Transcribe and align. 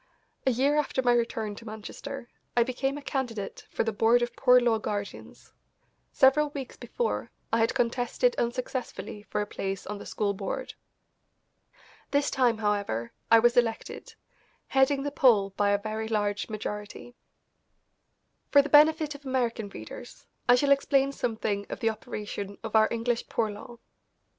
A 0.47 0.51
year 0.51 0.77
after 0.77 1.03
my 1.03 1.13
return 1.13 1.53
to 1.57 1.65
Manchester 1.67 2.27
I 2.57 2.63
became 2.63 2.97
a 2.97 3.03
candidate 3.03 3.67
for 3.69 3.83
the 3.83 3.91
Board 3.93 4.23
of 4.23 4.35
Poor 4.35 4.59
Law 4.59 4.79
Guardians. 4.79 5.53
Several 6.11 6.49
weeks 6.49 6.75
before, 6.75 7.29
I 7.53 7.59
had 7.59 7.75
contested 7.75 8.33
unsuccessfully 8.39 9.21
for 9.29 9.41
a 9.41 9.45
place 9.45 9.85
on 9.85 9.99
the 9.99 10.07
school 10.07 10.33
board. 10.33 10.73
This 12.09 12.31
time, 12.31 12.57
however, 12.57 13.13
I 13.29 13.37
was 13.37 13.55
elected, 13.55 14.15
heading 14.69 15.03
the 15.03 15.11
poll 15.11 15.51
by 15.51 15.69
a 15.69 15.77
very 15.77 16.07
large 16.07 16.49
majority. 16.49 17.13
For 18.49 18.63
the 18.63 18.69
benefit 18.69 19.13
of 19.13 19.23
American 19.23 19.69
readers 19.69 20.25
I 20.49 20.55
shall 20.55 20.71
explain 20.71 21.11
something 21.11 21.67
of 21.69 21.79
the 21.79 21.91
operation 21.91 22.57
of 22.63 22.75
our 22.75 22.87
English 22.89 23.29
Poor 23.29 23.51
Law. 23.51 23.77